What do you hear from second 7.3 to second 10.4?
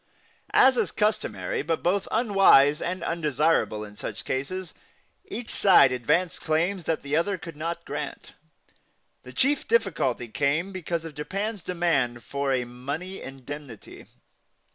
could not grant. The chief difficulty